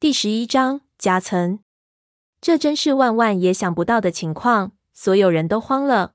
[0.00, 1.58] 第十一章夹层。
[2.40, 6.14] 这真是万万也想不到的情况，所有人都慌了。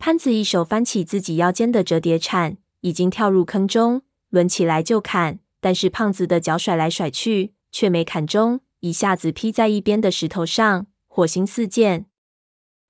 [0.00, 5.38] 潘子一手翻起自己腰间的折叠铲，已经跳入坑中，抡起来就砍。
[5.60, 12.06] 但是胖子的脚甩来甩去，却没砍中，一下子劈在一边的石头上，火星四溅。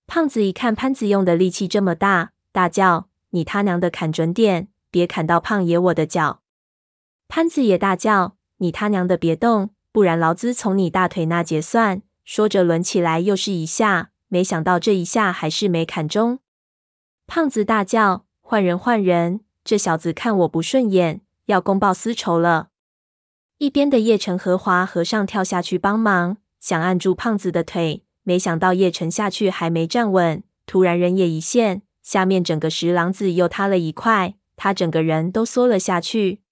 [0.07, 6.41] 胖子一看潘子用的力气这么大，大叫：“你他娘的砍准点，别砍到胖爷我的脚！”
[7.29, 9.69] 潘子也大叫：“你他娘的别动！”
[9.99, 12.03] 不然，劳资从你大腿那结算。
[12.25, 16.39] 说着，抡起来又是一下，没想到这一下还是没砍中。
[17.27, 19.41] 胖子大叫：“换人，换人！
[19.65, 22.69] 这小子看我不顺眼，要公报私仇了。”
[23.59, 36.43] 一边的叶晨和华和尚跳下去帮忙，想按住胖子的腿，没想到叶晨下去还没站稳，突然人也一现，下面整个石廊子又塌了一块，他整个人都缩了下去。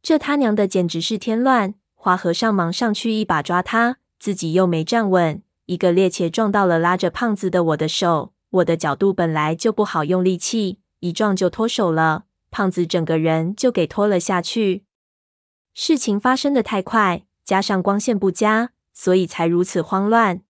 [0.00, 1.74] 这他娘的简直是添乱！
[2.02, 8.32] 花和尚忙上去一把抓他，自己又没站稳，一个趔趄撞到了拉着胖子的我的手。
[8.48, 14.86] 我的角度本来就不好，用力气一撞就脱手了，胖子整个人就给拖了下去。
[15.74, 20.40] 事情发生的太快，加上光线不佳，所以才如此慌乱。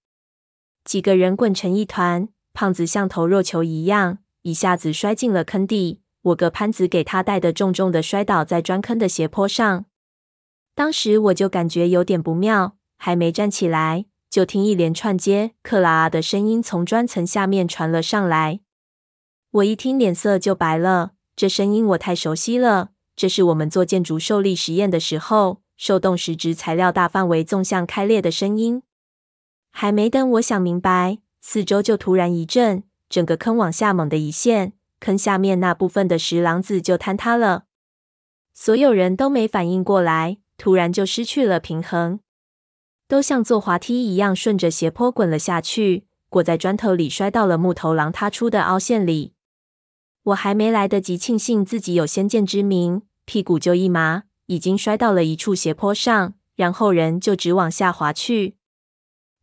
[0.84, 6.00] 几个人滚成一团，胖子像头肉球一样，一下子摔进了坑底。
[6.22, 9.86] 我个潘子给他带的重重的摔倒在砖坑的斜坡上。
[10.74, 18.60] 当时我就感觉有点不妙，还没站起来，就听一连串接“克拉啊”的声音从砖层下面传了上来。
[19.50, 28.82] 我一听脸色就白了，这声音我太熟悉了，这是我们做建筑受力实验的时候，受冻时质材料大范围纵向开裂的声音。
[29.72, 37.64] 还没等我想明白，四周就突然一震，整个坑往下猛地一陷，坑下面那部分的石廊子就坍塌了，
[38.54, 40.38] 所有人都没反应过来。
[40.60, 42.20] 突然就失去了平衡，
[43.08, 49.32] 都像坐滑梯一样顺着斜坡滚了下去，裹在砖头里，摔到了木头狼塌出的凹陷里。
[50.24, 58.56] 我还没来得及庆幸自己有先见之明，屁股就一麻，已经摔到了一处斜坡上，然后人就直往下滑去。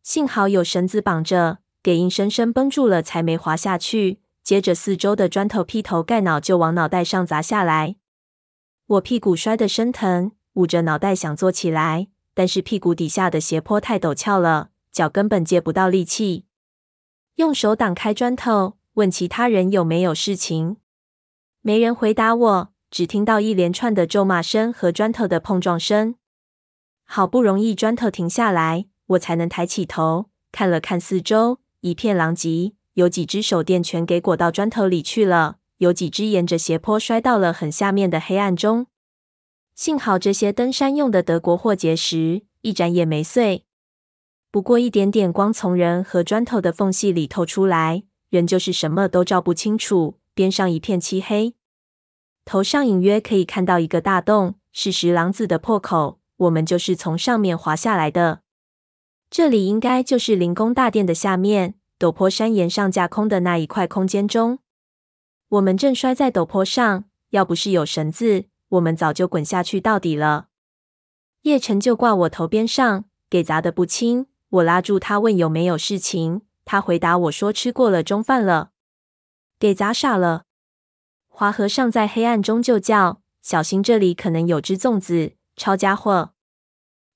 [0.04, 4.20] 幸好有绳子绑着，给硬生生绷住了，才没滑下去。
[4.44, 7.96] 接着四周的砖头劈头盖脑就往脑袋上砸下来，
[8.86, 10.30] 我屁股摔得生疼。
[10.58, 16.46] 捂着脑袋想坐起来，但是屁股底下的斜坡太陡峭了，脚根本借不到力气。
[17.36, 20.78] 用手挡开砖头，问其他人有没有事情。
[21.62, 26.16] 没人回答我，只听到一连串的咒骂声和砖头的碰撞声。
[27.04, 38.88] 好不容易砖头停下来，我才能抬起头看了看四周，一片狼藉，有几只手电全给裹到砖头里去了，有几只沿着斜坡摔到了很下面的黑暗中。
[39.78, 43.64] 幸好这些登山用的德国货结实，一盏也没碎。
[44.50, 50.18] 不过一点点光从人和砖头的缝隙里透出来，人就是什么都照不清楚。
[50.34, 51.54] 边上一片漆黑，
[52.44, 56.18] 头上隐约可以看到一个大洞，是石廊子的破口。
[56.38, 58.40] 我们就是从上面滑下来的。
[59.30, 64.58] 这里应该就是灵宫大殿的下面，陡坡山岩上架空的那一块空间中。
[65.50, 68.46] 我们正摔在陡坡上，要不是有绳子。
[68.68, 70.48] 我们早就滚下去到底了。
[71.42, 74.26] 叶晨就挂我头边上，给砸得不轻。
[74.50, 78.72] 我拉住他问有没有事情，他回答我说吃过了中饭了，
[79.58, 80.44] 给砸傻了。
[81.28, 86.32] 华和尚在黑暗中就叫：“小心这里可能有只粽子，抄家伙！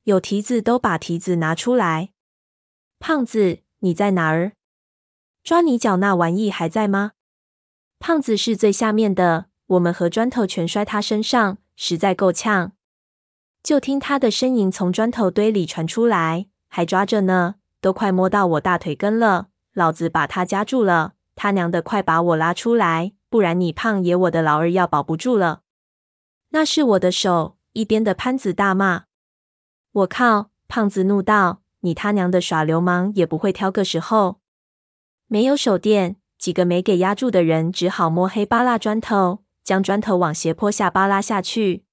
[0.04, 2.12] 有蹄子都把蹄子拿出来。”
[3.00, 4.52] 胖子，你在哪儿？
[5.42, 7.12] 抓你脚那玩意还在吗？
[7.98, 9.46] 胖子是最下面的。
[9.72, 12.72] 我们和砖头全摔他身上，实在够呛。
[13.62, 19.48] 就听他的声音从砖头堆里传出来，还抓着呢，都快摸到我大腿根了。
[19.72, 25.62] 老子把他夹住了，他娘的，快把我拉出来，不然你胖爷我的老二要保不住了。
[26.50, 27.56] 那是我的手。
[27.72, 29.04] 一边的潘子大骂
[29.92, 34.40] ：“我靠！”胖子怒道：“你他娘的耍流氓也不会挑个时候。”
[35.26, 39.41] 没有手电，几个没给压住的人只好摸黑扒拉砖头。
[39.64, 41.84] 将砖头往斜坡下扒拉下去，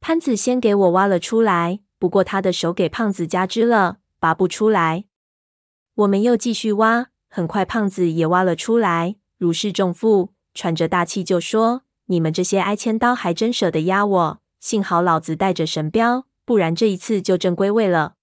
[0.00, 5.04] 潘子先给我挖了出来，不过他的手给胖子夹肢了，拔不出来。
[5.94, 18.14] 我们又继续挖，很快胖子也挖了出来，如释重负，喘着大气就说：“你们这些挨千刀还真舍得压我，幸好老子带着神镖，不然这一次就正归位了。”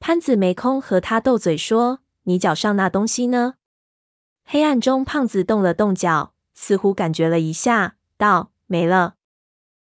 [0.00, 3.54] 潘子没空和他斗嘴，说：“你脚上那东西呢？”
[4.44, 6.34] 黑暗中，胖子动了动脚。
[6.56, 9.14] 似乎感觉了一下，道：“没了。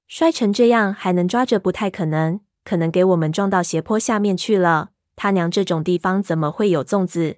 [0.07, 2.39] 摔成这样还能抓着，不太可能。
[2.63, 4.91] 可能给我们撞到斜坡下面去了。
[5.15, 7.37] 他娘，这种地方怎么会有粽子？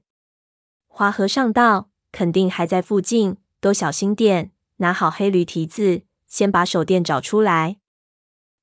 [0.87, 7.77] 花和尚道：“肯定还在附近，都小心点，拿好黑驴蹄子，先把手电找出来。”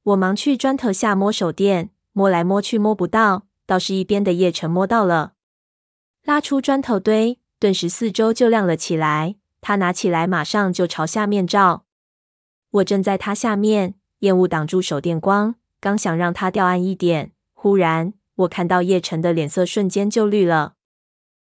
[0.05, 5.33] 我忙去砖头下摸手电，摸来摸去摸不到，倒是一边的叶晨摸到了，
[6.25, 9.37] 拉出砖头堆，顿时四周就亮了起来。
[9.61, 11.85] 他拿起来，马上就朝下面照。
[12.71, 20.75] 我正在他下面，烟雾挡住手电光，刚想让他调暗一点，忽然我看到叶晨的脸色瞬间就绿了。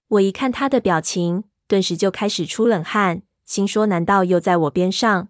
[0.07, 5.29] 我一看他的表情，顿时就开始出冷汗，心说难道又在我边上？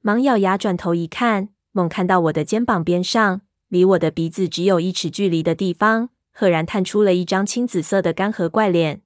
[0.00, 9.02] 忙咬牙转头一看，猛看到我的肩膀边上，离我的鼻子只有一尺距离的地方，赫然探出了一张青紫色的干涸怪脸。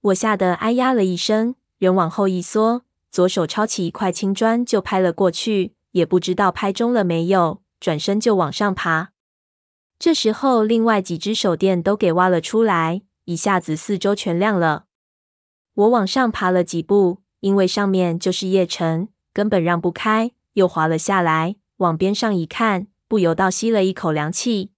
[0.00, 1.54] 我吓得哎呀了一声。
[1.84, 9.10] 人往后一缩，左手抄起一块青砖就拍了过去，也不知道拍中了没有，转身就往上爬。
[9.98, 14.86] 这时候，另外几只手电都给挖了出来，一下子四周全亮了。
[15.74, 21.56] 我往上爬了几步，因为上面就是叶城，根本让不开，又滑了下来。
[21.78, 24.70] 往边上一看，不由倒吸了一口凉气。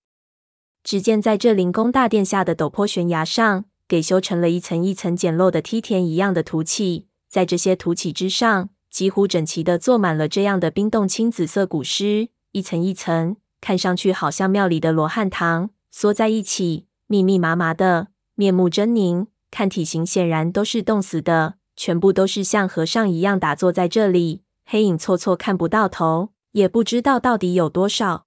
[0.82, 3.66] 只见在这灵宫大殿下的陡坡悬崖上。
[3.88, 28.26] 给修成了一层一层简陋的梯田一样的土砌，在这些土砌之上，几乎整齐的坐满了这样的冰冻青紫色古尸，一层一层，看上去好像庙里的罗汉堂，缩在一起，密密麻麻的，面目狰狞，看体型显然都是冻死的，全部都是像和尚一样打坐在这里，黑影错错看不到头，也不知道到底有多少。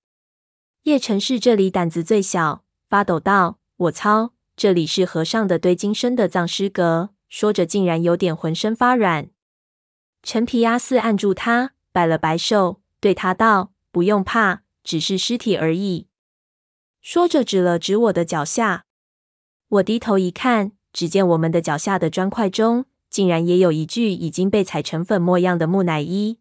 [0.83, 9.29] 叶城是这里胆子最小，发抖道：“我操！”这里是和尚的堆金身的葬尸阁，说着竟然有点浑身发软。
[10.21, 16.07] 陈皮阿四按住他，摆了摆手，对他道：“不用怕，只是尸体而已。”
[17.01, 18.83] 说着指了指我的脚下。
[19.69, 26.39] 我低头一看，只见我们的脚下的砖块中，竟然也有一具已经被踩成粉末样的木乃伊。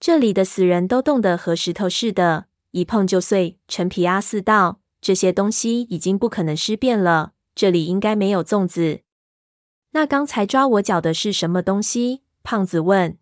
[0.00, 3.60] 这里的死人都冻得和石头似的，一碰就碎。
[3.68, 4.79] 陈皮阿四道。
[5.00, 9.00] 这些东西已经不可能尸变了，这里应该没有粽子。
[9.92, 12.22] 那刚才抓我脚的是什么东西？
[12.42, 13.18] 胖子问。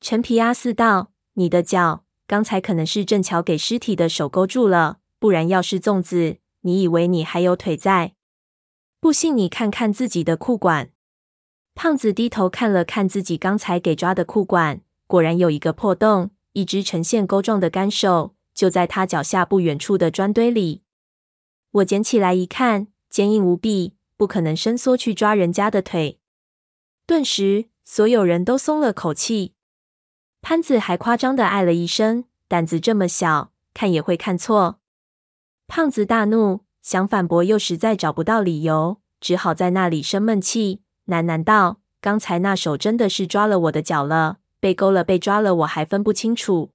[0.00, 8.14] 陈皮阿四道：“你的脚，刚才可能是正巧给尸体的手勾住了，不然要是粽子，你以为你还有腿在？
[9.00, 10.90] 不信你看看自己的裤管。”
[11.74, 20.82] 胖子低头看了看自己刚才给抓的裤管，果然有一个破洞，一只呈现钩状的干手就在他脚下不远处的砖堆里。
[21.72, 26.18] 我捡起来一看，坚硬无比，不可能伸缩去抓人家的腿。
[27.06, 29.54] 顿时，所有人都松了口气。
[30.40, 34.80] 潘子还夸张的哎了一声：“胆子这么小，看也会看错。”
[35.68, 46.70] 胖子大怒，想反驳，又实在找不到理由，只好在那里生闷气，喃喃道：“刚才那手真的是抓了我的脚了，被勾了，被抓了，我还分不清楚。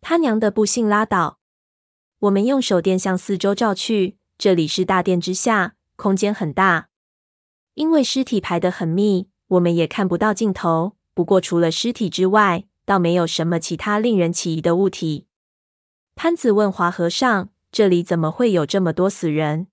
[0.00, 1.37] 他娘的，不信拉倒。”
[2.20, 6.88] 我们用手电向四周照去，这里是大殿之下，空间很大。
[7.74, 10.96] 因为尸体排得很密，我们也看不到尽头。
[11.14, 15.26] 不过除了尸体之外，倒没有什么其他令人起疑的物体。
[16.16, 19.68] 潘子问华和尚：“这里怎么会有这么多死人？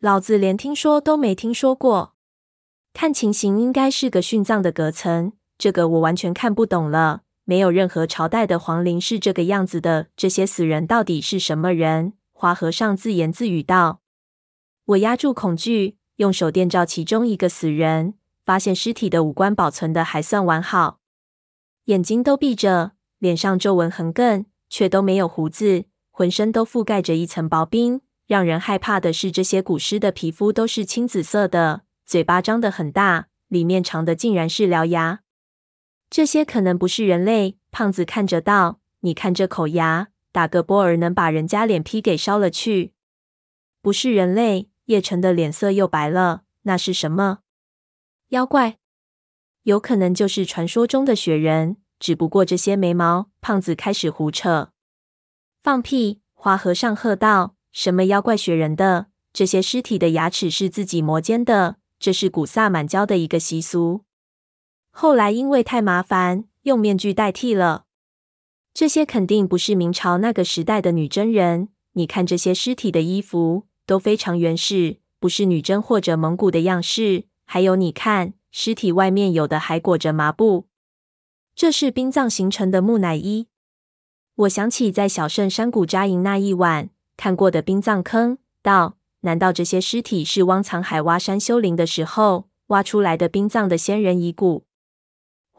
[0.00, 2.16] 老子连听说都没听说过。
[2.92, 5.32] 看情形，应该是个殉葬的隔层。
[5.56, 10.08] 这个我完全看不懂了。”没有任何朝代的皇陵是这个样子的。
[10.16, 12.12] 这些死人到底是什么人？
[12.32, 14.00] 华和尚自言自语道
[14.86, 20.98] ：“我压住恐惧，用手电照其中一个死人，发现尸体的五官保存的还算完好，
[21.84, 28.00] 眼睛都闭着，脸上皱纹横亘，却都没有胡子，浑身都覆盖着一层薄冰。
[28.26, 35.20] 让人害怕的是，这些古尸的皮肤都是青紫色的，嘴巴张得很大，里面藏的竟然是獠牙。”
[36.12, 37.56] 这些可能不是人类。
[37.70, 42.92] 胖子看着道：“你看这口牙，打个波儿能把人家脸皮给烧了去。
[43.80, 46.42] 不是人类。”叶晨的脸色又白了。
[46.64, 47.38] 那是什么？
[48.28, 48.76] 妖怪？
[49.62, 51.78] 有可能就是传说中的雪人。
[51.98, 53.30] 只不过这些眉毛。
[53.40, 54.72] 胖子开始胡扯。
[55.62, 56.20] 放屁！
[56.34, 59.06] 花和尚喝道：“什么妖怪雪人的？
[59.32, 61.76] 这些尸体的牙齿是自己磨尖的。
[61.98, 64.04] 这是古萨满教的一个习俗。”
[64.94, 67.86] 后来因为太麻烦，用面具代替了。
[68.74, 71.70] 这些肯定不是明朝那个时代的女真人。
[71.94, 77.24] 你看这些尸体的衣服都非常原始，不是女真或者蒙古的样式。
[77.44, 80.66] 还有，你看尸体外面有的还裹着麻布，
[81.54, 83.48] 这是殡葬形成的木乃伊。
[84.36, 94.64] 我想起在小圣山谷扎营那一晚看过的殡葬坑，道：难道这些尸体是汪藏海挖山修灵的时候挖出来的殡葬的先人遗骨？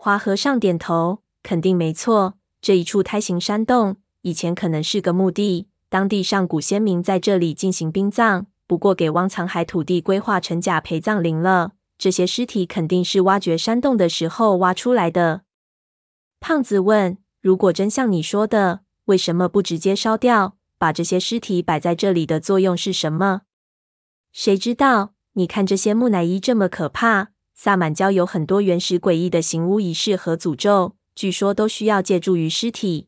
[0.03, 2.33] 花和尚点头，肯定没错。
[2.61, 11.71] 这一处胎形山洞以前可能是个墓地，当地上古先民在这里进行殡葬，不过给汪藏海土地规划成假陪葬陵了。
[11.97, 15.43] 这些尸体肯定是挖掘山洞的时候挖出来的。
[16.41, 23.43] 胖子问：“如果真像你说的，为什么不直接烧掉，把这些尸体摆在这里的作用是什么？”
[24.33, 25.13] 谁知道？
[25.35, 27.29] 你看这些木乃伊这么可怕。
[27.53, 33.07] 萨满教有很多原始诡异的行巫仪式和诅咒，据说都需要借助于尸体。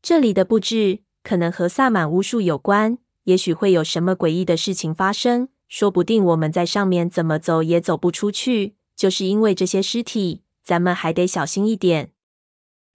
[0.00, 5.48] 这里的布置可能和萨满巫术有关，也许会有什么诡异的事情发生。
[5.68, 12.12] 说不定我们在上面怎么走也走不出去，就是因为这些尸体，咱们还得小心一点。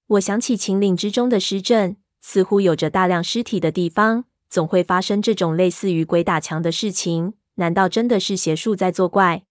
[0.08, 7.34] 我想起秦岭之中的尸阵，似乎有着大量尸体的地方，总会发生这种类似于鬼打墙的事情。
[7.55, 9.43] 难道真的是邪术在作怪？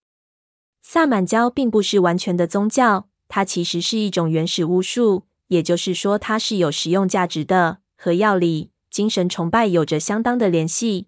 [0.83, 11.07] 萨满教并不是完全的宗教，它其实是一种原始巫术，也就是说，它是有实用价值的，和药理、精神崇拜有着相当的联系。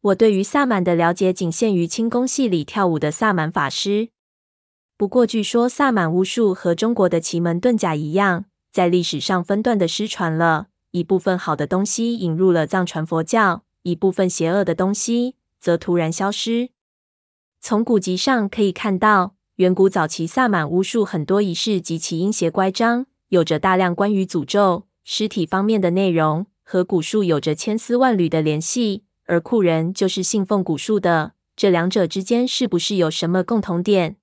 [0.00, 4.10] 我对于萨满的了解仅限于轻功戏里跳舞的萨满法师。
[4.96, 16.70] 不过，据说萨满巫术和中国的奇门遁甲一样，在历史上分段的失传了，一部分好的东西引入了藏传佛教，一部分邪恶的东西则突然消失。
[17.68, 29.02] 从古籍上可以看到，远古早期萨满巫术很多仪式极其阴邪乖张，有着大量关于诅咒、尸体方面的内容，和蛊术有着千丝万缕的联系。
[29.24, 34.14] 而库人就是信奉蛊术的，这两者之间是不是有什么共同点？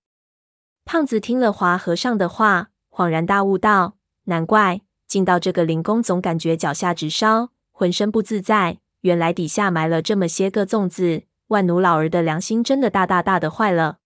[0.86, 8.78] 胖子听了华和尚的话，恍然大悟道：“难怪进到这个灵宫，总感觉脚下直烧，浑身不自在。
[9.02, 11.24] 原来底下埋了这么些个粽子。”
[11.54, 14.00] 万奴老儿的良心真的大大大的坏了。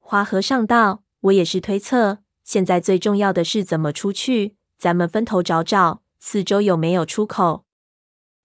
[0.00, 4.56] 华和尚道：“我也是推测，现在最重要的是怎么出去。
[4.76, 7.64] 咱们分头找找，四周有没有出口。”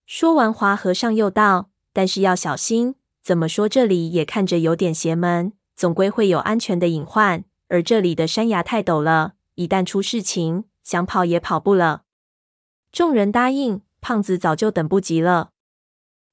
[0.05, 7.43] 说完，华和尚又道：“但是要小心，怎么说这里也看着有点邪门，总归会有安全的隐患。
[7.69, 12.03] 而这里的山崖太陡了，一旦出事情，想跑也跑不了。”
[12.91, 15.51] 众人答应，胖子早就等不及了。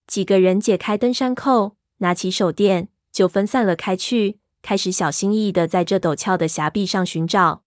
[0.06, 7.62] 几个人解开登山扣，拿起手电，就分散了开去，开始小心翼翼地在这陡峭的崖壁上寻找。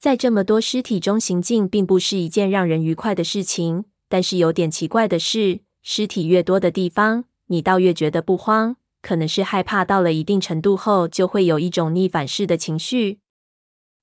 [0.00, 3.84] 在这么多尸体中行进，并不是一件让人愉快的事情。
[4.08, 8.76] 但是有点奇怪的是，尸体越多的地方，你倒越觉得不慌。
[9.00, 13.20] 可能是害怕到了一定程度后，就会有一种逆反式的情绪。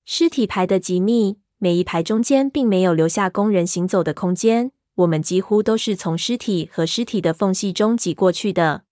[0.06, 4.72] 尸体排得极密，每一排中间并没有留下工人行走的空间。
[4.96, 8.85] 我们几乎都是从尸体和尸体的缝隙中挤过去的。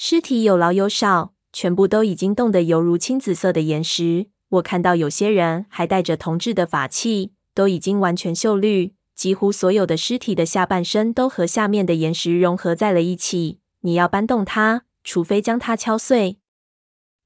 [0.00, 4.28] 尸体有老有少，全部都已经冻得犹如青紫色的岩石。
[4.50, 8.94] 我看到有些人还带着铜制的法器，都已经完全锈绿。
[9.16, 13.58] 几乎所有的尸体的下半身都和下面的岩石融合在了一起。
[13.80, 16.38] 你要搬动它，除非将它敲碎。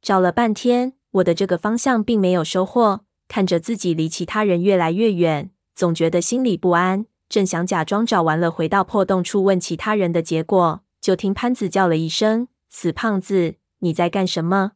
[0.01, 3.05] 找了半天，我的这个方向并没有收获。
[3.29, 7.05] 看着自己离其他人越来越远，总觉得心里不安。
[7.29, 14.73] 正想假装找完了，回到破洞处问其他人的结果，就听潘子叫了一声：“死胖子，你在干什么？”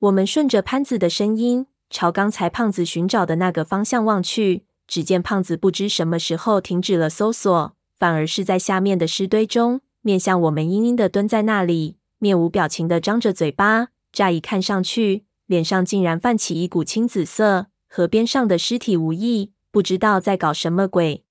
[0.00, 13.88] 我们顺着潘子的声音，朝刚才胖子寻找的那个方向望去，只见胖子不知什么时候停止了搜索，反而是在下面的尸堆中，面向我们，阴阴的蹲在那里，面无表情的张着嘴巴。
[14.10, 21.23] 乍一看上去，脸上竟然泛起一股青紫色，和边上的尸体无异，不知道在搞什么鬼。